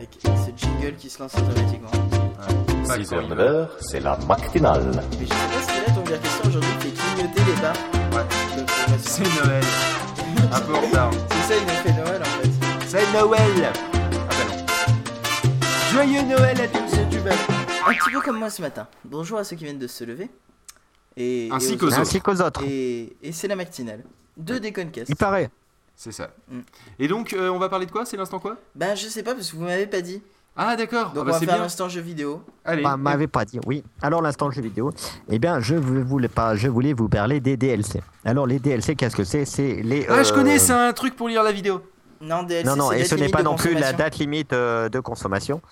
Avec 0.00 0.18
ce 0.22 0.50
jingle 0.56 0.96
qui 0.96 1.10
se 1.10 1.18
lance 1.18 1.34
automatiquement. 1.34 1.90
6h, 2.84 3.28
9h, 3.28 3.68
c'est 3.80 4.00
la 4.00 4.16
matinale. 4.26 4.92
Mais 5.18 5.26
je 5.26 5.30
sais 5.30 5.34
pas 5.34 5.60
ce 5.60 5.66
que 5.66 5.86
là, 5.86 5.94
ton 5.94 6.02
gars 6.10 6.16
question 6.16 6.48
aujourd'hui 6.48 6.70
fait 6.80 6.88
clignoter 6.88 7.42
les 7.44 7.60
barres. 7.60 7.76
Ouais. 8.14 8.96
C'est 8.98 9.44
Noël. 9.44 9.62
Un 10.50 10.60
peu 10.62 10.74
en 10.74 10.80
retard. 10.80 11.10
C'est 11.28 11.52
ça, 11.52 11.60
il 11.60 11.62
nous 11.64 11.82
fait 11.82 11.92
Noël 11.92 12.22
en 12.22 12.24
fait. 12.24 12.86
C'est 12.86 13.12
Noël 13.12 13.72
Ah 13.74 14.08
bah 14.30 14.44
non. 14.48 15.66
Joyeux 15.92 16.22
Noël 16.22 16.60
à 16.62 16.68
tous 16.68 16.88
C'est 16.88 17.08
du 17.10 17.18
bal. 17.18 17.36
Un 17.86 17.92
petit 17.92 18.10
peu 18.10 18.20
comme 18.22 18.38
moi 18.38 18.48
ce 18.48 18.62
matin. 18.62 18.88
Bonjour 19.04 19.38
à 19.38 19.44
ceux 19.44 19.56
qui 19.56 19.64
viennent 19.64 19.78
de 19.78 19.86
se 19.86 20.04
lever. 20.04 20.30
Et, 21.18 21.50
Ainsi 21.52 21.76
qu'aux 21.76 21.88
autres. 21.88 22.18
Qu'aux 22.20 22.40
autres. 22.40 22.62
Et, 22.66 23.18
et 23.22 23.32
c'est 23.32 23.48
la 23.48 23.56
matinale. 23.56 24.02
De 24.38 24.56
Déconcast. 24.56 25.10
Il 25.10 25.16
paraît. 25.16 25.50
C'est 26.00 26.12
ça. 26.12 26.30
Mm. 26.50 26.60
Et 26.98 27.08
donc, 27.08 27.34
euh, 27.34 27.50
on 27.50 27.58
va 27.58 27.68
parler 27.68 27.84
de 27.84 27.90
quoi? 27.90 28.06
C'est 28.06 28.16
l'instant 28.16 28.38
quoi? 28.38 28.56
Ben 28.74 28.94
je 28.94 29.06
sais 29.06 29.22
pas 29.22 29.34
parce 29.34 29.50
que 29.50 29.56
vous 29.56 29.64
m'avez 29.64 29.86
pas 29.86 30.00
dit. 30.00 30.22
Ah 30.56 30.74
d'accord, 30.74 31.12
Donc 31.12 31.16
Ah 31.16 31.16
bah, 31.16 31.20
on 31.20 31.24
va 31.26 31.38
c'est 31.38 31.44
faire 31.44 31.56
bien. 31.56 31.62
l'instant 31.64 31.90
jeu 31.90 32.00
vidéo. 32.00 32.42
Allez. 32.64 32.82
Bah, 32.82 32.96
m'avait 32.96 33.26
pas 33.26 33.44
dit. 33.44 33.60
Oui. 33.66 33.84
Alors 34.00 34.22
l'instant 34.22 34.50
jeu 34.50 34.62
vidéo. 34.62 34.92
Eh 35.28 35.38
bien, 35.38 35.60
je 35.60 35.74
voulais 35.74 36.28
pas. 36.28 36.56
Je 36.56 36.68
voulais 36.68 36.94
vous 36.94 37.10
parler 37.10 37.40
des 37.40 37.58
DLC. 37.58 38.02
Alors 38.24 38.46
les 38.46 38.58
DLC, 38.58 38.96
qu'est-ce 38.96 39.14
que 39.14 39.24
c'est? 39.24 39.44
C'est 39.44 39.82
les. 39.82 40.06
Ah, 40.08 40.22
je 40.22 40.32
euh, 40.32 40.34
connais, 40.34 40.58
c'est 40.58 40.72
un 40.72 40.94
truc 40.94 41.16
pour 41.16 41.28
lire 41.28 41.42
la 41.42 41.52
vidéo. 41.52 41.82
Non, 42.20 42.42
DLC, 42.42 42.66
Non, 42.66 42.76
non, 42.76 42.92
et 42.92 43.04
ce 43.04 43.14
n'est 43.14 43.30
pas 43.30 43.42
non 43.42 43.56
plus 43.56 43.74
la 43.74 43.92
date 43.92 44.18
limite 44.18 44.52
euh, 44.52 44.88
de 44.90 45.00
consommation. 45.00 45.62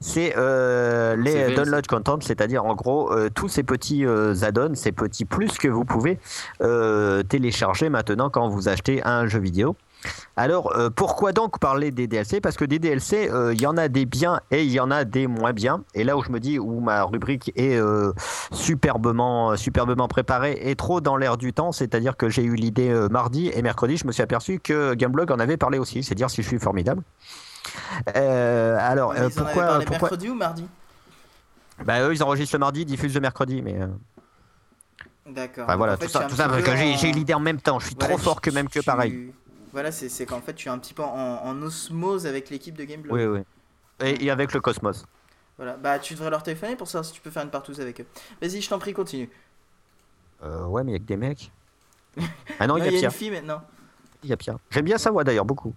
C'est 0.00 0.34
euh, 0.36 1.16
les 1.16 1.54
download 1.54 1.86
content, 1.86 2.18
c'est-à-dire 2.20 2.64
en 2.64 2.74
gros 2.74 3.12
euh, 3.12 3.28
tous 3.34 3.48
ces 3.48 3.62
petits 3.62 4.04
euh, 4.04 4.34
add-ons, 4.42 4.74
ces 4.74 4.92
petits 4.92 5.24
plus 5.24 5.58
que 5.58 5.68
vous 5.68 5.84
pouvez 5.84 6.18
euh, 6.62 7.22
télécharger 7.22 7.88
maintenant 7.88 8.30
quand 8.30 8.48
vous 8.48 8.68
achetez 8.68 9.02
un 9.04 9.26
jeu 9.26 9.40
vidéo. 9.40 9.74
Alors 10.36 10.76
euh, 10.76 10.90
pourquoi 10.90 11.32
donc 11.32 11.58
parler 11.58 11.90
des 11.90 12.06
DLC 12.06 12.40
Parce 12.40 12.56
que 12.56 12.64
des 12.64 12.78
DLC, 12.78 13.30
euh, 13.30 13.54
il 13.54 13.60
y 13.60 13.66
en 13.66 13.76
a 13.76 13.88
des 13.88 14.04
biens 14.06 14.40
et 14.50 14.64
il 14.64 14.70
y 14.70 14.80
en 14.80 14.90
a 14.90 15.04
des 15.04 15.26
moins 15.26 15.52
bien. 15.52 15.82
Et 15.94 16.04
là 16.04 16.16
où 16.16 16.22
je 16.22 16.30
me 16.30 16.40
dis 16.40 16.58
où 16.58 16.80
ma 16.80 17.04
rubrique 17.04 17.52
est 17.56 17.76
euh, 17.76 18.12
superbement, 18.52 19.56
superbement 19.56 20.08
préparée 20.08 20.58
et 20.60 20.76
trop 20.76 21.00
dans 21.00 21.16
l'air 21.16 21.36
du 21.36 21.52
temps, 21.52 21.72
c'est-à-dire 21.72 22.16
que 22.16 22.28
j'ai 22.28 22.42
eu 22.42 22.54
l'idée 22.54 22.92
mardi 23.10 23.50
et 23.54 23.62
mercredi, 23.62 23.96
je 23.96 24.06
me 24.06 24.12
suis 24.12 24.22
aperçu 24.22 24.58
que 24.60 24.94
Gameblog 24.94 25.32
en 25.32 25.38
avait 25.38 25.56
parlé 25.56 25.78
aussi. 25.78 26.02
C'est 26.02 26.14
dire 26.14 26.30
si 26.30 26.42
je 26.42 26.48
suis 26.48 26.58
formidable. 26.58 27.02
Alors 28.14 29.14
ils 29.16 29.24
en 29.24 29.30
pourquoi, 29.30 29.64
parlé 29.64 29.84
pourquoi 29.84 30.08
mercredi 30.10 30.30
ou 30.30 30.34
mardi? 30.34 30.66
Bah, 31.84 32.00
eux 32.02 32.14
ils 32.14 32.22
enregistrent 32.22 32.56
le 32.56 32.60
mardi, 32.60 32.82
ils 32.82 32.86
diffusent 32.86 33.14
le 33.14 33.20
mercredi, 33.20 33.62
mais 33.62 33.78
D'accord. 35.26 35.64
enfin, 35.64 35.72
Donc, 35.72 35.78
voilà 35.78 35.94
en 35.94 35.96
fait, 35.96 36.06
tout 36.06 36.12
ça, 36.12 36.24
tout 36.24 36.36
ça 36.36 36.48
parce 36.48 36.62
que 36.62 36.76
j'ai 36.76 37.10
eu 37.10 37.12
l'idée 37.12 37.34
en 37.34 37.40
même 37.40 37.60
temps. 37.60 37.78
Je 37.80 37.86
suis 37.86 37.96
trop 37.96 38.16
fort 38.16 38.40
que 38.40 38.50
même 38.50 38.68
que 38.68 38.78
tu- 38.78 38.84
pareil. 38.84 39.32
Voilà, 39.76 39.92
c'est 39.92 40.24
qu'en 40.24 40.40
fait 40.40 40.54
tu 40.54 40.68
es 40.68 40.70
un 40.70 40.78
petit 40.78 40.94
peu 40.94 41.02
en, 41.02 41.44
en 41.44 41.60
osmose 41.60 42.26
avec 42.26 42.48
l'équipe 42.48 42.78
de 42.78 42.84
Gameblog. 42.84 43.14
Oui 43.14 43.26
oui. 43.26 43.40
Et, 44.00 44.24
et 44.24 44.30
avec 44.30 44.54
le 44.54 44.60
Cosmos. 44.62 45.04
Voilà, 45.58 45.76
bah 45.76 45.98
tu 45.98 46.14
devrais 46.14 46.30
leur 46.30 46.42
téléphoner 46.42 46.76
pour 46.76 46.88
savoir 46.88 47.04
si 47.04 47.12
tu 47.12 47.20
peux 47.20 47.30
faire 47.30 47.42
une 47.42 47.50
partouze 47.50 47.78
avec 47.78 48.00
eux. 48.00 48.06
Vas-y, 48.40 48.62
je 48.62 48.70
t'en 48.70 48.78
prie, 48.78 48.94
continue. 48.94 49.28
Euh, 50.42 50.64
ouais 50.64 50.82
mais 50.82 50.92
il 50.92 50.94
y 50.94 50.96
a 50.96 50.98
que 51.00 51.04
des 51.04 51.18
mecs. 51.18 51.52
Ah 52.58 52.66
non, 52.66 52.78
il 52.78 52.84
y 52.84 52.88
a 52.88 52.90
y 52.90 52.96
a 52.96 52.98
Pierre. 52.98 53.10
une 53.10 53.10
fille 53.10 53.30
maintenant. 53.30 53.62
Il 54.26 54.30
y 54.30 54.32
a 54.32 54.36
Pierre. 54.36 54.56
J'aime 54.70 54.84
bien 54.84 54.98
sa 54.98 55.10
voix 55.12 55.22
d'ailleurs 55.22 55.44
beaucoup. 55.44 55.72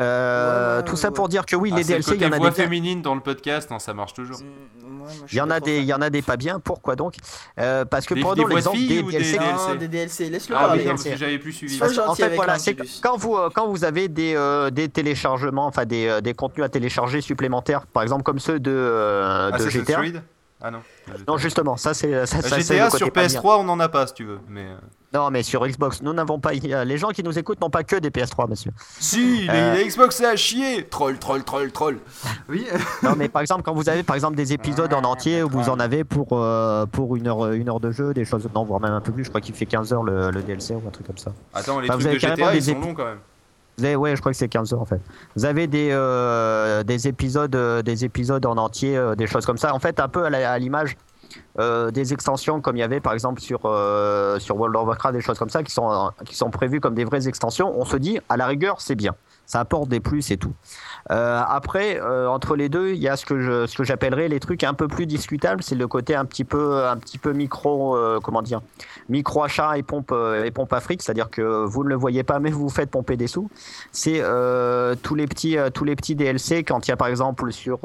Euh, 0.00 0.76
Ouais, 0.78 0.84
tout 0.84 0.96
ça 0.96 1.08
ouais. 1.08 1.14
pour 1.14 1.28
dire 1.28 1.46
que 1.46 1.56
oui 1.56 1.70
Ah, 1.72 1.78
les 1.78 1.84
DLC 1.84 2.14
il 2.14 2.20
y 2.22 2.26
en 2.26 2.32
a 2.32 2.36
voix 2.36 2.50
des 2.50 2.54
bien. 2.56 2.64
féminine 2.64 3.00
dans 3.02 3.14
le 3.14 3.20
podcast, 3.22 3.72
hein, 3.72 3.78
ça 3.78 3.94
marche 3.94 4.12
toujours. 4.12 4.38
Moi, 4.86 5.08
Il 5.32 5.36
y 5.36 5.40
en 5.40 5.50
a 5.50 5.60
des, 5.60 5.78
il 5.78 5.84
y 5.84 5.94
en 5.94 6.02
a 6.02 6.10
des 6.10 6.20
pas 6.22 6.36
bien. 6.36 6.60
Pourquoi 6.60 6.94
donc? 6.96 7.14
Euh, 7.58 7.84
Parce 7.86 8.04
que 8.06 8.14
Des- 8.14 8.22
voix 8.22 8.34
de 8.34 8.42
l'exemple 8.44 8.76
des 8.78 9.00
ou 9.00 9.10
des- 9.10 9.18
DLC. 9.18 9.38
Non, 9.38 9.44
DLC. 9.44 9.78
des 9.78 9.88
DLC, 9.88 10.30
laisse-le 10.30 10.56
Ah 10.56 10.60
oui, 10.60 10.66
parler. 10.66 10.84
non, 10.84 10.90
parce 10.90 11.04
que 11.04 11.16
j'avais 11.16 11.38
plus 11.38 11.52
suivi. 11.52 11.78
Gentil 11.78 12.22
fait, 12.22 12.34
voilà, 12.36 12.58
c'est 12.58 12.76
quand 13.02 13.16
vous, 13.16 13.36
euh, 13.36 13.48
quand 13.54 13.66
vous 13.68 13.84
avez 13.84 14.08
des, 14.08 14.34
euh, 14.36 14.68
des 14.70 14.88
téléchargements, 14.90 15.66
enfin 15.66 15.86
des, 15.86 16.06
euh, 16.06 16.20
des 16.20 16.34
contenus 16.34 16.64
à 16.66 16.68
télécharger 16.68 17.20
supplémentaires, 17.22 17.86
par 17.86 18.02
exemple 18.02 18.22
comme 18.24 18.38
ceux 18.38 18.60
de, 18.60 18.70
euh, 18.70 19.50
de 19.52 19.68
GTA. 19.70 20.00
Ah 20.62 20.70
non. 20.70 20.80
Non, 21.28 21.36
justement, 21.36 21.76
ça 21.76 21.92
c'est 21.94 22.24
ça, 22.26 22.40
ça, 22.40 22.60
c'est 22.60 22.74
GTA 22.74 22.90
sur 22.90 23.12
pas 23.12 23.26
bien. 23.26 23.40
PS3, 23.40 23.58
on 23.60 23.68
en 23.68 23.78
a 23.78 23.88
pas 23.90 24.06
si 24.06 24.14
tu 24.14 24.24
veux. 24.24 24.40
Mais 24.48 24.66
Non, 25.16 25.30
mais 25.30 25.42
sur 25.42 25.66
Xbox, 25.66 26.02
nous 26.02 26.12
n'avons 26.12 26.38
pas. 26.38 26.52
Les 26.52 26.98
gens 26.98 27.08
qui 27.08 27.22
nous 27.22 27.38
écoutent 27.38 27.60
n'ont 27.62 27.70
pas 27.70 27.84
que 27.84 27.96
des 27.96 28.10
PS3, 28.10 28.50
monsieur. 28.50 28.70
si, 29.00 29.46
les, 29.46 29.48
Euh. 29.48 29.74
les 29.74 29.86
Xbox 29.86 30.16
c'est 30.16 30.26
à 30.26 30.36
chier. 30.36 30.86
Troll, 30.88 31.18
troll, 31.18 31.42
troll, 31.42 31.72
troll. 31.72 31.98
Oui. 32.50 32.66
Non, 33.02 33.14
mais 33.16 33.28
par 33.28 33.40
exemple, 33.40 33.62
quand 33.62 33.72
vous 33.72 33.88
avez 33.88 34.02
par 34.02 34.14
exemple 34.14 34.36
des 34.36 34.52
épisodes 34.52 34.92
en 34.92 35.02
entier 35.04 35.42
où 35.42 35.48
vous 35.48 35.70
en 35.70 35.80
avez 35.80 36.04
pour, 36.04 36.28
euh, 36.32 36.84
pour 36.84 37.16
une, 37.16 37.28
heure, 37.28 37.52
une 37.52 37.68
heure 37.70 37.80
de 37.80 37.90
jeu, 37.90 38.12
des 38.12 38.26
choses. 38.26 38.46
Non, 38.54 38.64
voire 38.64 38.80
même 38.80 38.92
un 38.92 39.00
peu 39.00 39.10
plus, 39.10 39.24
je 39.24 39.30
crois 39.30 39.40
qu'il 39.40 39.54
fait 39.54 39.64
15 39.66 39.92
heures 39.94 40.02
le, 40.02 40.30
le 40.30 40.42
DLC 40.42 40.74
ou 40.74 40.82
un 40.86 40.90
truc 40.90 41.06
comme 41.06 41.18
ça. 41.18 41.32
Attends, 41.54 41.80
les 41.80 41.88
vous 41.88 41.94
trucs 41.94 42.06
avez 42.06 42.14
de 42.16 42.20
GTA 42.20 42.54
ils 42.54 42.64
des 42.64 42.72
sont 42.74 42.80
longs 42.80 42.94
quand 42.94 43.06
même. 43.06 43.18
Vous 43.78 43.84
avez, 43.84 43.96
ouais, 43.96 44.16
je 44.16 44.20
crois 44.20 44.32
que 44.32 44.38
c'est 44.38 44.48
15 44.48 44.72
heures 44.72 44.80
en 44.80 44.86
fait. 44.86 45.00
Vous 45.34 45.44
avez 45.44 45.66
des, 45.66 45.88
euh, 45.92 46.82
des, 46.82 47.08
épisodes, 47.08 47.54
euh, 47.54 47.82
des 47.82 48.04
épisodes 48.06 48.44
en 48.46 48.56
entier, 48.56 48.96
euh, 48.96 49.14
des 49.14 49.26
choses 49.26 49.44
comme 49.44 49.58
ça. 49.58 49.74
En 49.74 49.78
fait, 49.78 50.00
un 50.00 50.08
peu 50.08 50.24
à 50.24 50.58
l'image 50.58 50.96
euh, 51.58 51.90
des 51.90 52.12
extensions 52.12 52.60
comme 52.60 52.76
il 52.76 52.80
y 52.80 52.82
avait 52.82 53.00
par 53.00 53.12
exemple 53.12 53.40
sur, 53.40 53.60
euh, 53.64 54.38
sur 54.38 54.56
World 54.56 54.76
of 54.76 54.86
Warcraft, 54.86 55.14
des 55.14 55.22
choses 55.22 55.38
comme 55.38 55.48
ça 55.48 55.62
qui 55.62 55.72
sont, 55.72 55.90
euh, 55.90 56.08
qui 56.24 56.34
sont 56.34 56.50
prévues 56.50 56.80
comme 56.80 56.94
des 56.94 57.04
vraies 57.04 57.28
extensions. 57.28 57.72
On 57.78 57.84
se 57.84 57.96
dit, 57.96 58.18
à 58.28 58.36
la 58.36 58.46
rigueur, 58.46 58.80
c'est 58.80 58.94
bien. 58.94 59.14
Ça 59.46 59.60
apporte 59.60 59.88
des 59.88 60.00
plus 60.00 60.30
et 60.30 60.36
tout. 60.36 60.52
Euh, 61.10 61.40
après, 61.48 62.00
euh, 62.00 62.26
entre 62.28 62.56
les 62.56 62.68
deux, 62.68 62.90
il 62.90 62.98
y 62.98 63.08
a 63.08 63.16
ce 63.16 63.24
que 63.24 63.40
je, 63.40 63.66
ce 63.66 63.76
que 63.76 63.84
j'appellerais 63.84 64.28
les 64.28 64.40
trucs 64.40 64.64
un 64.64 64.74
peu 64.74 64.88
plus 64.88 65.06
discutables. 65.06 65.62
C'est 65.62 65.74
le 65.76 65.86
côté 65.86 66.14
un 66.16 66.24
petit 66.24 66.44
peu, 66.44 66.84
un 66.86 66.96
petit 66.96 67.18
peu 67.18 67.32
micro, 67.32 67.96
euh, 67.96 68.18
comment 68.20 68.42
dire, 68.42 68.60
micro 69.08 69.44
achat 69.44 69.78
et 69.78 69.82
pompe, 69.82 70.12
et 70.44 70.50
pompe 70.50 70.72
à 70.72 70.80
fric. 70.80 71.02
C'est-à-dire 71.02 71.30
que 71.30 71.64
vous 71.64 71.84
ne 71.84 71.88
le 71.90 71.94
voyez 71.94 72.22
pas, 72.24 72.40
mais 72.40 72.50
vous 72.50 72.62
vous 72.62 72.68
faites 72.68 72.90
pomper 72.90 73.16
des 73.16 73.28
sous. 73.28 73.48
C'est 73.92 74.22
tous 75.02 75.14
les 75.14 75.26
petits, 75.26 75.56
tous 75.72 75.84
les 75.84 75.94
petits 75.96 76.14
DLC 76.16 76.64
quand 76.64 76.86
il 76.86 76.90
y 76.90 76.92
a 76.92 76.96
par 76.96 77.08
exemple 77.08 77.52
sur 77.52 77.78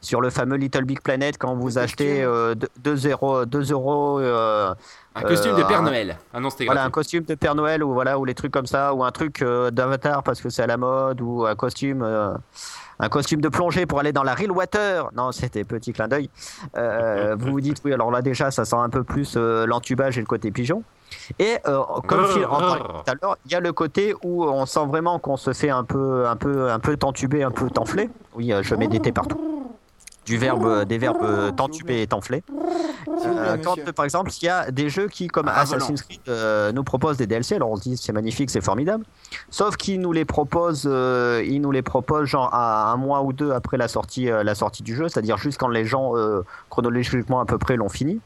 sur 0.00 0.20
le 0.20 0.30
fameux 0.30 0.56
Little 0.56 0.84
Big 0.84 1.00
Planet 1.00 1.38
quand 1.38 1.54
vous 1.54 1.78
achetez 1.78 2.22
euh, 2.22 2.54
2 2.84 3.08
euros, 3.10 3.46
2 3.46 3.72
euros 3.72 4.18
Un 5.14 5.22
costume 5.22 5.56
de 5.56 5.62
Père 5.62 5.80
un- 5.80 5.84
Noël. 5.84 6.16
Ah 6.34 6.40
non, 6.40 6.50
c'était 6.50 6.66
voilà, 6.66 6.84
un 6.84 6.90
costume 6.90 7.24
de 7.24 7.34
Père 7.34 7.54
Noël 7.54 7.82
ou 7.82 7.92
voilà 7.92 8.18
ou 8.18 8.24
les 8.24 8.34
trucs 8.34 8.52
comme 8.52 8.66
ça 8.66 8.92
ou 8.94 9.04
un 9.04 9.10
truc 9.10 9.40
euh, 9.42 9.70
d'Avatar 9.70 10.22
parce 10.22 10.40
que 10.40 10.48
c'est 10.50 10.62
à 10.62 10.66
la 10.66 10.76
mode 10.76 11.20
ou 11.20 11.46
un 11.46 11.54
costume 11.62 12.02
euh, 12.02 12.34
un 12.98 13.08
costume 13.08 13.40
de 13.40 13.48
plongée 13.48 13.86
pour 13.86 14.00
aller 14.00 14.12
dans 14.12 14.24
la 14.24 14.34
real 14.34 14.50
water. 14.50 15.10
Non, 15.16 15.30
c'était 15.30 15.64
petit 15.64 15.92
clin 15.92 16.08
d'œil. 16.08 16.28
Euh, 16.76 17.36
vous 17.38 17.52
vous 17.52 17.60
dites 17.60 17.80
oui, 17.84 17.92
alors 17.92 18.10
là 18.10 18.20
déjà 18.20 18.50
ça 18.50 18.64
sent 18.64 18.76
un 18.76 18.90
peu 18.90 19.04
plus 19.04 19.34
euh, 19.36 19.64
l'entubage 19.66 20.18
et 20.18 20.20
le 20.20 20.26
côté 20.26 20.50
pigeon. 20.50 20.82
Et 21.38 21.58
comme 22.08 22.26
Phil 22.26 22.46
en 22.46 22.58
parlait 22.58 22.82
tout 22.82 23.10
à 23.10 23.14
l'heure, 23.20 23.36
il 23.44 23.52
y 23.52 23.54
a 23.54 23.60
le 23.60 23.72
côté 23.72 24.14
où 24.24 24.44
on 24.44 24.64
sent 24.64 24.86
vraiment 24.86 25.18
qu'on 25.18 25.36
se 25.36 25.52
fait 25.52 25.68
un 25.68 25.84
peu 25.84 26.26
un 26.26 26.36
peu 26.36 26.70
un 26.70 26.78
peu 26.78 26.96
t'entuber, 26.96 27.42
un 27.42 27.50
peu 27.50 27.68
t'enfler. 27.68 28.08
Oui, 28.34 28.52
je 28.62 28.74
mets 28.74 28.88
des 28.88 28.98
T 28.98 29.12
partout. 29.12 29.51
Du 30.24 30.38
verbe, 30.38 30.64
euh, 30.66 30.84
des 30.84 30.98
verbes 30.98 31.16
euh, 31.22 31.50
t'entuber 31.50 32.02
et 32.02 32.06
t'enfler. 32.06 32.42
Plaît, 32.42 32.54
Euh, 33.24 33.56
quand 33.62 33.70
monsieur. 33.72 33.88
euh, 33.88 33.92
par 33.92 34.04
exemple 34.04 34.30
il 34.40 34.44
y 34.44 34.48
a 34.48 34.70
des 34.70 34.88
jeux 34.88 35.06
qui 35.08 35.28
comme 35.28 35.48
Ah, 35.48 35.60
Assassin's 35.62 36.02
Creed 36.02 36.20
euh, 36.28 36.72
nous 36.72 36.82
proposent 36.84 37.16
des 37.16 37.26
DLC 37.26 37.54
alors 37.56 37.70
on 37.70 37.76
se 37.76 37.82
dit 37.82 37.96
c'est 37.96 38.12
magnifique 38.12 38.50
c'est 38.50 38.60
formidable 38.60 39.04
sauf 39.50 39.76
qu'ils 39.76 40.00
nous 40.00 40.12
les 40.12 40.24
proposent 40.24 40.88
euh, 40.90 41.42
ils 41.46 41.60
nous 41.60 41.70
les 41.72 41.82
proposent 41.82 42.26
genre 42.28 42.48
à 42.52 42.90
un 42.92 42.96
mois 42.96 43.22
ou 43.22 43.32
deux 43.32 43.52
après 43.52 43.76
la 43.76 43.86
sortie 43.88 44.30
euh, 44.30 44.42
la 44.42 44.54
sortie 44.54 44.82
du 44.82 44.94
jeu 44.96 45.08
c'est-à-dire 45.08 45.36
juste 45.38 45.58
quand 45.58 45.68
les 45.68 45.84
gens 45.84 46.16
euh, 46.16 46.42
chronologiquement 46.70 47.40
à 47.40 47.44
peu 47.46 47.58
près 47.58 47.76
l'ont 47.76 47.88
fini 47.88 48.20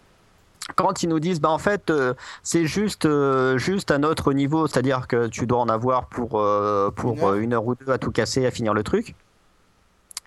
quand 0.77 1.03
ils 1.03 1.09
nous 1.09 1.21
disent 1.21 1.41
bah 1.41 1.51
en 1.51 1.59
fait 1.59 1.91
euh, 1.91 2.15
c'est 2.43 2.67
juste 2.67 3.07
euh, 3.07 3.59
juste 3.59 3.91
un 3.91 4.03
autre 4.03 4.33
niveau 4.33 4.67
c'est-à-dire 4.67 5.07
que 5.09 5.27
tu 5.29 5.47
dois 5.47 5.59
en 5.61 5.69
avoir 5.69 6.07
pour 6.07 6.39
euh, 6.41 6.91
pour 6.91 7.13
Une 7.15 7.21
heure. 7.21 7.29
euh, 7.31 7.41
une 7.41 7.53
heure 7.55 7.67
ou 7.67 7.75
deux 7.75 7.93
à 7.93 7.99
tout 7.99 8.11
casser 8.13 8.47
à 8.47 8.51
finir 8.51 8.73
le 8.75 8.83
truc 8.83 9.15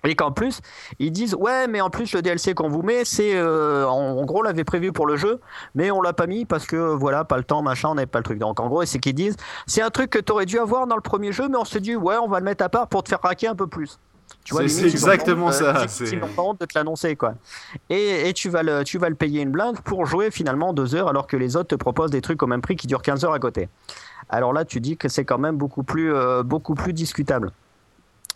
et 0.04 0.14
qu'en 0.16 0.32
plus, 0.32 0.60
ils 0.98 1.10
disent 1.12 1.34
ouais, 1.34 1.66
mais 1.68 1.80
en 1.80 1.90
plus 1.90 2.12
le 2.14 2.22
DLC 2.22 2.54
qu'on 2.54 2.68
vous 2.68 2.82
met, 2.82 3.04
c'est 3.04 3.34
euh, 3.36 3.86
en, 3.86 4.18
en 4.18 4.24
gros 4.24 4.38
on 4.38 4.42
l'avait 4.42 4.64
prévu 4.64 4.92
pour 4.92 5.06
le 5.06 5.16
jeu, 5.16 5.40
mais 5.74 5.90
on 5.90 6.00
l'a 6.00 6.12
pas 6.12 6.26
mis 6.26 6.44
parce 6.44 6.66
que 6.66 6.76
euh, 6.76 6.94
voilà, 6.96 7.24
pas 7.24 7.36
le 7.36 7.44
temps, 7.44 7.62
machin, 7.62 7.88
on 7.90 7.94
n'avait 7.94 8.06
pas 8.06 8.18
le 8.18 8.24
truc. 8.24 8.38
Donc 8.38 8.60
en 8.60 8.68
gros, 8.68 8.84
c'est 8.84 8.98
qu'ils 8.98 9.14
disent 9.14 9.36
c'est 9.66 9.82
un 9.82 9.90
truc 9.90 10.10
que 10.10 10.18
tu 10.18 10.32
aurais 10.32 10.46
dû 10.46 10.58
avoir 10.58 10.86
dans 10.86 10.96
le 10.96 11.02
premier 11.02 11.32
jeu, 11.32 11.48
mais 11.48 11.56
on 11.58 11.64
s'est 11.64 11.80
dit 11.80 11.96
ouais, 11.96 12.16
on 12.16 12.28
va 12.28 12.38
le 12.38 12.44
mettre 12.44 12.64
à 12.64 12.68
part 12.68 12.88
pour 12.88 13.02
te 13.02 13.08
faire 13.08 13.20
raquer 13.22 13.46
un 13.48 13.54
peu 13.54 13.66
plus. 13.66 13.98
Tu 14.44 14.54
limite, 14.62 14.72
c'est 14.76 14.86
exactement 14.88 15.46
honte, 15.48 15.52
euh, 15.54 15.58
ça, 15.58 15.72
limite, 15.74 15.90
c'est- 15.90 16.16
n'ont 16.16 16.28
pas 16.28 16.42
honte 16.42 16.60
de 16.60 16.64
te 16.64 16.78
l'annoncer 16.78 17.14
quoi. 17.16 17.34
Et, 17.90 18.28
et 18.28 18.32
tu 18.32 18.48
vas 18.48 18.62
le 18.62 18.84
tu 18.84 18.96
vas 18.96 19.08
le 19.10 19.14
payer 19.14 19.42
une 19.42 19.50
blinde 19.50 19.80
pour 19.80 20.06
jouer 20.06 20.30
finalement 20.30 20.72
deux 20.72 20.94
heures 20.94 21.08
alors 21.08 21.26
que 21.26 21.36
les 21.36 21.56
autres 21.56 21.68
te 21.68 21.74
proposent 21.74 22.10
des 22.12 22.20
trucs 22.22 22.42
au 22.42 22.46
même 22.46 22.62
prix 22.62 22.76
qui 22.76 22.86
durent 22.86 23.02
15 23.02 23.24
heures 23.24 23.32
à 23.34 23.38
côté. 23.38 23.68
Alors 24.28 24.52
là, 24.52 24.64
tu 24.64 24.80
dis 24.80 24.96
que 24.96 25.08
c'est 25.08 25.24
quand 25.24 25.38
même 25.38 25.56
beaucoup 25.56 25.82
plus 25.82 26.14
euh, 26.14 26.42
beaucoup 26.42 26.74
plus 26.74 26.92
discutable. 26.92 27.50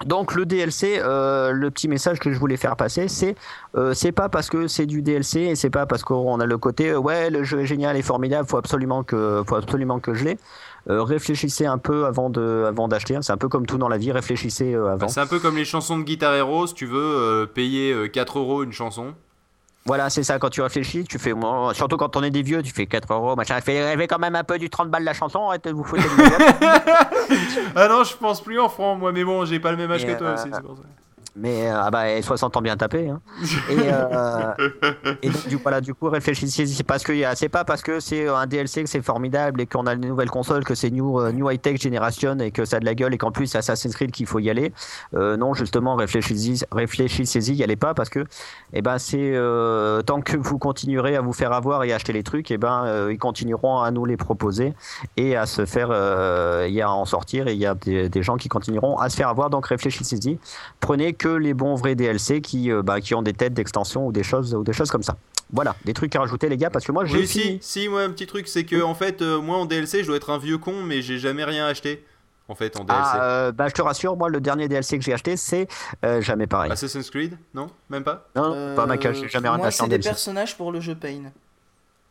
Donc 0.07 0.35
le 0.35 0.45
DLC, 0.45 0.99
euh, 0.99 1.53
le 1.53 1.71
petit 1.71 1.89
message 1.89 2.19
que 2.19 2.33
je 2.33 2.39
voulais 2.39 2.57
faire 2.57 2.77
passer, 2.77 3.09
c'est 3.09 3.37
euh, 3.77 3.95
c'est 3.95 4.13
pas 4.13 4.29
parce 4.29 4.51
que 4.51 4.67
c'est 4.67 4.87
du 4.87 5.03
DLC 5.03 5.41
et 5.41 5.55
c'est 5.55 5.71
pas 5.71 5.87
parce 5.87 6.03
qu'on 6.03 6.41
a 6.41 6.47
le 6.47 6.59
côté 6.59 6.91
euh, 6.91 6.99
ouais 6.99 7.31
le 7.31 7.45
jeu 7.45 7.61
est 7.61 7.67
génial 7.67 7.97
et 7.97 8.03
formidable, 8.03 8.47
faut 8.49 8.57
absolument 8.57 9.03
que 9.05 9.43
faut 9.47 9.55
absolument 9.55 10.01
que 10.01 10.13
je 10.15 10.25
l'ai. 10.25 10.39
Euh, 10.91 11.03
réfléchissez 11.03 11.65
un 11.65 11.79
peu 11.79 12.05
avant 12.05 12.29
de 12.29 12.65
avant 12.69 12.89
d'acheter. 12.89 13.17
hein. 13.17 13.23
C'est 13.23 13.33
un 13.33 13.39
peu 13.39 13.49
comme 13.49 13.65
tout 13.65 13.79
dans 13.79 13.89
la 13.89 13.97
vie, 13.97 14.13
réfléchissez 14.13 14.75
euh, 14.75 14.89
avant. 14.89 15.07
Bah, 15.07 15.09
c'est 15.09 15.21
un 15.21 15.27
peu 15.27 15.39
comme 15.39 15.57
les 15.57 15.65
chansons 15.65 15.97
de 15.99 16.03
Guitar 16.03 16.35
Hero, 16.35 16.67
si 16.67 16.75
tu 16.75 16.85
veux 16.87 17.49
payer 17.55 17.93
euh, 17.93 18.09
4 18.09 18.39
euros 18.39 18.63
une 18.65 18.73
chanson. 18.73 19.15
Voilà, 19.87 20.09
c'est 20.09 20.23
ça. 20.23 20.39
Quand 20.39 20.49
tu 20.49 20.63
réfléchis, 20.63 21.05
tu 21.05 21.19
fais 21.19 21.35
surtout 21.75 21.97
quand 21.99 22.17
on 22.17 22.23
est 22.23 22.31
des 22.31 22.43
vieux, 22.43 22.63
tu 22.63 22.73
fais 22.73 22.87
4 22.87 23.13
euros, 23.13 23.37
machin. 23.37 23.61
Fait 23.61 23.85
rêver 23.85 24.07
quand 24.07 24.19
même 24.19 24.35
un 24.35 24.45
peu 24.45 24.59
du 24.59 24.71
30 24.71 24.91
balles 24.91 25.05
la 25.05 25.13
chanson. 25.13 25.49
Arrêtez 25.49 25.69
de 25.69 25.75
vous 25.75 25.85
foutre 25.85 26.03
de. 26.03 26.09
Ah 27.77 27.89
non, 27.89 28.05
je 28.05 28.17
pense 28.17 28.43
plus 28.43 28.59
en 28.59 28.69
francs, 28.69 28.99
moi, 28.99 29.13
mais 29.13 29.25
bon, 29.25 29.45
j'ai 29.45 29.61
pas 29.61 29.71
le 29.71 29.77
même 29.77 29.91
âge 29.91 30.05
Et, 30.05 30.07
que 30.07 30.19
toi 30.19 30.29
euh, 30.29 30.35
aussi, 30.35 30.49
c'est 30.53 30.63
pour 30.63 30.77
ça. 30.77 30.83
Mais 31.37 31.69
euh, 31.69 31.75
ah 31.77 31.91
bah, 31.91 32.11
et 32.11 32.23
60 32.23 32.57
ans 32.57 32.61
bien 32.63 32.77
tapé. 32.77 33.09
Hein. 33.09 33.21
Et, 33.69 33.77
euh, 33.81 34.53
et 35.23 35.29
donc, 35.31 35.49
du, 35.49 35.57
voilà, 35.57 35.81
du 35.81 35.93
coup, 35.95 36.09
réfléchissez. 36.09 36.67
C'est 36.67 36.85
parce 36.85 37.03
que 37.03 37.13
y 37.13 37.25
a- 37.25 37.35
c'est 37.35 37.49
pas 37.49 37.65
parce 37.65 37.83
que 37.83 37.99
c'est 37.99 38.29
un 38.29 38.47
DLC 38.47 38.85
que 38.85 38.89
c'est 38.89 39.03
formidable 39.03 39.61
et 39.61 39.67
qu'on 39.67 39.87
a 39.87 39.95
une 39.95 40.07
nouvelle 40.07 40.31
console 40.31 40.65
que 40.65 40.75
c'est 40.75 40.91
new, 40.91 41.19
euh, 41.21 41.33
new 41.33 41.51
high 41.51 41.61
tech 41.61 41.81
generation 41.81 42.39
et 42.39 42.51
que 42.53 42.65
ça 42.65 42.77
a 42.77 42.81
de 42.81 42.85
la 42.85 42.95
gueule 42.95 43.15
et 43.15 43.19
qu'en 43.19 43.33
plus 43.33 43.49
c'est 43.49 43.59
Assassin's 43.59 43.95
Creed 43.95 44.13
qu'il 44.13 44.27
faut 44.27 44.39
y 44.39 44.49
aller. 44.49 44.73
Euh, 45.15 45.37
non, 45.37 45.55
justement, 45.55 45.97
réfléchissez, 45.97 46.65
réfléchissez-y, 46.71 47.55
y 47.57 47.65
allez 47.65 47.77
pas 47.77 47.95
parce 47.95 48.11
que, 48.11 48.25
eh 48.73 48.81
ben, 48.83 48.99
c'est 48.99 49.19
euh, 49.35 50.03
tant 50.03 50.21
que 50.21 50.37
vous 50.37 50.59
continuerez 50.59 51.17
à 51.17 51.21
vous 51.21 51.33
faire 51.33 51.53
avoir 51.53 51.83
et 51.85 51.93
acheter 51.93 52.13
les 52.13 52.23
trucs, 52.23 52.51
eh 52.53 52.59
ben, 52.59 52.85
euh, 52.87 53.13
ils 53.13 53.19
continueront 53.19 53.81
à 53.81 53.91
nous 53.91 54.05
les 54.05 54.17
proposer 54.17 54.75
et 55.17 55.37
à 55.37 55.47
se 55.47 55.67
faire, 55.67 55.89
euh, 55.91 56.67
et 56.69 56.81
à 56.81 56.91
en 56.93 57.05
sortir. 57.05 57.49
Et 57.49 57.55
il 57.55 57.59
y 57.59 57.67
a 57.67 57.75
des, 57.75 58.09
des 58.09 58.23
gens 58.23 58.37
qui 58.37 58.49
continueront 58.49 58.99
à 58.99 59.09
se 59.09 59.17
faire 59.17 59.29
avoir. 59.29 59.51
Donc 59.51 59.67
réfléchissez-y. 59.67 60.39
Prenez 60.81 61.13
que 61.13 61.24
les 61.29 61.55
bons 61.55 61.75
vrais 61.75 61.95
DLC 61.95 62.41
qui, 62.41 62.71
euh, 62.71 62.83
bah, 62.83 63.01
qui 63.01 63.15
ont 63.15 63.23
des 63.23 63.33
têtes 63.33 63.55
d'extension 63.55 64.07
ou 64.07 64.13
des 64.13 64.23
choses 64.23 64.55
ou 64.55 64.65
des 64.65 64.73
choses 64.73 64.91
comme 64.91 65.03
ça. 65.03 65.17
Voilà, 65.53 65.77
des 65.85 65.93
trucs 65.93 66.15
à 66.17 66.21
rajouter 66.21 66.49
les 66.49 66.57
gars 66.57 66.71
parce 66.71 66.85
que 66.87 66.93
moi 66.93 67.05
j'ai 67.05 67.19
Oui, 67.19 67.27
si, 67.27 67.41
fini. 67.41 67.59
si, 67.61 67.89
moi, 67.89 68.03
un 68.03 68.11
petit 68.11 68.27
truc, 68.27 68.49
c'est 68.49 68.65
que, 68.65 68.83
en 68.83 68.95
fait, 68.95 69.21
euh, 69.23 69.41
moi, 69.41 69.57
en 69.59 69.67
DLC, 69.67 70.01
je 70.03 70.07
dois 70.09 70.17
être 70.17 70.31
un 70.31 70.39
vieux 70.39 70.59
con, 70.59 70.83
mais 70.83 71.03
j'ai 71.03 71.19
jamais 71.19 71.45
rien 71.45 71.67
acheté. 71.67 72.05
En 72.49 72.55
fait, 72.55 72.77
en 72.77 72.85
DLC. 72.85 73.01
Ah, 73.03 73.23
euh, 73.23 73.53
bah, 73.53 73.69
je 73.69 73.73
te 73.75 73.81
rassure, 73.81 74.17
moi 74.19 74.29
le 74.29 74.39
dernier 74.41 74.69
DLC 74.69 74.99
que 74.99 75.05
j'ai 75.05 75.15
acheté 75.15 75.35
c'est 75.39 75.67
euh, 76.05 76.21
jamais 76.21 76.47
pareil. 76.47 76.71
Assassin's 76.71 77.09
Creed 77.09 77.39
Non? 77.55 77.69
Même 77.89 78.05
pas? 78.05 78.29
Non, 78.37 78.53
Euh, 78.55 78.77
pas 78.77 78.85
Michael, 78.85 79.15
j'ai 79.15 79.29
jamais 79.31 79.49
rien 79.49 79.57
Moi, 79.57 79.69
acheté 79.69 79.83
c'est 79.85 79.89
des 79.89 79.99
personnages 79.99 80.55
pour 80.55 80.71
le 80.71 80.79
jeu 80.81 80.95
Pain. 80.95 81.23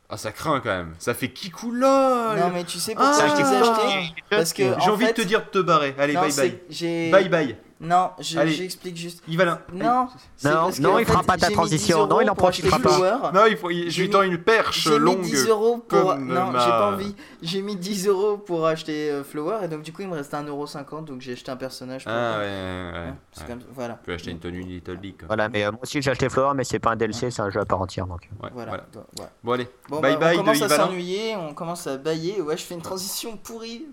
Ah, 0.09 0.17
ça 0.17 0.31
craint 0.31 0.59
quand 0.59 0.69
même. 0.69 0.93
Ça 0.99 1.13
fait 1.13 1.29
kikou 1.29 1.71
lol 1.71 2.39
Non, 2.39 2.49
mais 2.51 2.63
tu 2.63 2.77
sais 2.79 2.93
pourquoi 2.95 3.13
Ah, 3.19 3.27
je 3.27 3.41
les 3.43 3.53
ai 3.53 3.57
achetés? 3.57 4.13
Parce 4.29 4.53
que. 4.53 4.63
J'ai 4.63 4.89
en 4.89 4.93
envie 4.93 5.05
fait- 5.05 5.13
de 5.17 5.21
te 5.21 5.27
dire 5.27 5.41
de 5.41 5.49
te 5.49 5.59
barrer. 5.59 5.93
Allez, 5.99 6.13
non, 6.13 6.21
bye 6.21 6.31
bye. 6.35 6.59
j'ai- 6.69 7.11
Bye 7.11 7.29
bye. 7.29 7.57
Non, 7.83 8.11
je- 8.19 8.47
j'explique 8.47 8.95
juste. 8.95 9.21
Yvalin. 9.27 9.59
Non, 9.73 10.07
c'est 10.37 10.49
Non, 10.49 10.69
non, 10.79 10.93
en 10.93 10.97
il 10.99 11.05
fera 11.05 11.19
fait, 11.19 11.27
pas 11.27 11.37
ta 11.37 11.49
transition. 11.51 11.97
10 11.97 11.99
euros 11.99 12.07
Non, 12.07 12.21
il 12.21 12.29
en 12.29 12.35
profitera 12.35 12.79
pas. 12.79 12.89
Flower. 12.89 13.17
Non, 13.33 13.45
il 13.45 13.57
faut, 13.57 13.69
je 13.69 13.89
J'ai 13.89 14.03
lui 14.03 14.09
tends 14.09 14.21
une 14.21 14.37
perche 14.37 14.83
J'ai 14.85 14.91
mis 14.91 14.99
longue. 14.99 15.21
10 15.21 15.47
euros 15.49 15.77
pour. 15.79 16.15
Non, 16.15 16.51
ma- 16.51 16.59
j'ai 16.59 16.69
pas 16.69 16.91
envie. 16.93 17.15
J'ai 17.41 17.61
mis 17.61 17.75
10 17.75 18.07
euros 18.07 18.37
pour 18.37 18.65
acheter 18.65 19.11
euh, 19.11 19.23
Flower 19.23 19.57
et 19.63 19.67
donc 19.67 19.81
du 19.83 19.91
coup 19.91 20.01
il 20.01 20.07
me 20.07 20.15
restait 20.15 20.37
1,50€. 20.37 21.03
Donc 21.05 21.19
j'ai 21.21 21.33
acheté 21.33 21.51
un 21.51 21.57
personnage. 21.57 22.05
Pour... 22.05 22.13
Ah, 22.13 22.37
ouais, 22.37 22.45
ouais, 22.45 22.45
ouais. 22.45 22.99
Ouais, 23.09 23.13
c'est 23.33 23.41
ouais. 23.41 23.47
comme... 23.49 23.59
Voilà. 23.73 23.93
Tu 23.95 24.05
peux 24.05 24.13
acheter 24.13 24.31
une 24.31 24.39
tenue 24.39 24.61
Little 24.61 24.97
Big. 24.97 25.17
quoi. 25.17 25.27
Voilà, 25.27 25.49
mais 25.49 25.65
euh, 25.65 25.71
moi 25.71 25.81
aussi 25.83 26.01
j'ai 26.01 26.09
acheté 26.11 26.29
Flower, 26.29 26.53
mais 26.55 26.63
c'est 26.63 26.79
pas 26.79 26.91
un 26.91 26.95
DLC, 26.95 27.31
c'est 27.31 27.41
un 27.41 27.49
jeu 27.49 27.59
à 27.59 27.65
part 27.65 27.81
entière. 27.81 28.07
Donc. 28.07 28.21
Ouais, 28.41 28.49
Voilà. 28.53 28.71
voilà. 28.71 29.31
Bon, 29.43 29.51
allez. 29.51 29.67
Bon, 29.89 29.99
bye 29.99 30.13
bah, 30.13 30.19
bye 30.19 30.37
on 30.37 30.39
commence 30.39 30.61
à 30.61 30.69
s'ennuyer, 30.69 31.35
on 31.35 31.53
commence 31.53 31.85
à 31.87 31.97
bailler. 31.97 32.39
Ouais, 32.41 32.55
je 32.55 32.63
fais 32.63 32.75
une 32.75 32.81
transition 32.81 33.35
pourrie. 33.35 33.85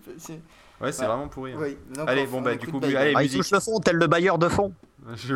Ouais, 0.81 0.93
c'est 0.93 0.99
Voilà. 0.99 1.15
vraiment 1.15 1.29
pourri. 1.29 1.53
hein. 1.53 1.56
Oui, 1.61 1.77
donc 1.94 2.09
Allez, 2.09 2.23
on- 2.27 2.31
bon, 2.32 2.38
on 2.38 2.43
bah, 2.43 2.55
du 2.56 2.67
coup, 2.67 2.81
Bye 2.81 2.97
allez. 2.97 3.12
Ah, 3.15 3.23
il 3.23 3.31
touche 3.31 3.50
le 3.50 3.61
fond, 3.61 3.79
tel 3.81 3.97
le 3.97 4.06
bailleur 4.06 4.38
de 4.38 4.49
fond. 4.49 4.73
Je... 5.15 5.35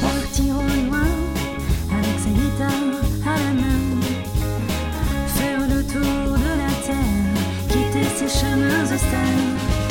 Partir 0.00 0.56
au 0.56 0.88
loin 0.88 1.08
avec 1.90 2.18
sa 2.20 2.30
guitare 2.30 2.92
à 3.24 3.36
la 3.38 3.52
main, 3.54 4.00
faire 5.28 5.60
le 5.60 5.82
tour 5.84 6.36
de 6.36 6.52
la 6.62 6.72
terre, 6.86 7.34
quitter 7.68 8.08
ses 8.16 8.28
chemins 8.28 8.82
austères. 8.84 9.85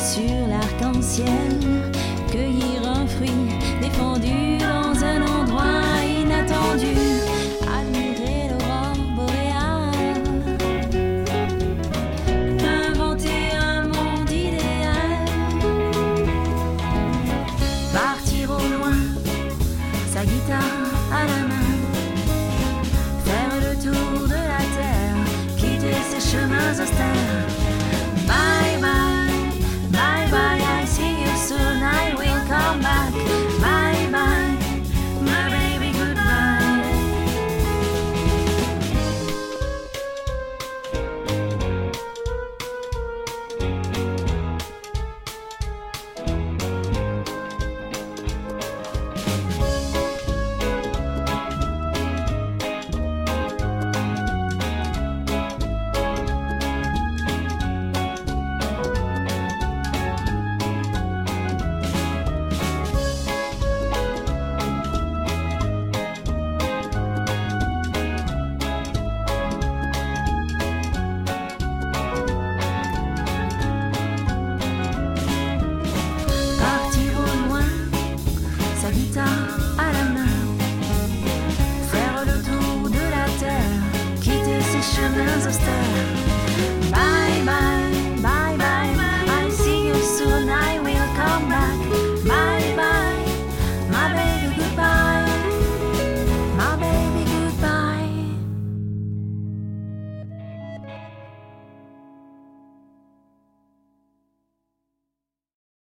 Sur 0.00 0.48
l'arc-en-ciel, 0.48 1.28